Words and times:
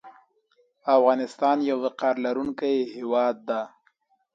افغانستان 0.95 1.57
یو 1.69 1.77
وقار 1.85 2.15
لرونکی 2.25 2.75
هیواد 2.95 3.35
ده 3.49 3.61